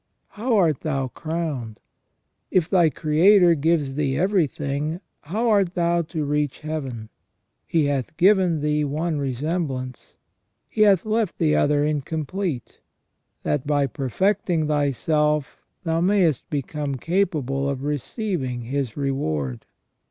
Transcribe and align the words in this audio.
How 0.29 0.55
art 0.57 0.79
thou 0.79 1.09
crowned? 1.09 1.79
If 2.49 2.67
thy 2.67 2.89
Creator 2.89 3.53
gives 3.53 3.93
thee 3.93 4.17
everything, 4.17 4.99
how 5.21 5.51
art 5.51 5.75
thou 5.75 6.01
to 6.01 6.25
reach 6.25 6.61
heaven? 6.61 7.09
He 7.67 7.85
hath 7.85 8.17
given 8.17 8.61
thee 8.61 8.83
one 8.83 9.19
resemblance. 9.19 10.15
He 10.67 10.81
has 10.81 11.05
left 11.05 11.37
the 11.37 11.55
other 11.55 11.83
incomplete, 11.83 12.79
that 13.43 13.67
by 13.67 13.85
perfecting 13.85 14.65
thyself 14.65 15.61
thou 15.83 16.01
mayest 16.01 16.49
become 16.49 16.95
capable 16.95 17.69
of 17.69 17.83
receiving 17.83 18.63
His 18.63 18.97
reward. 18.97 19.67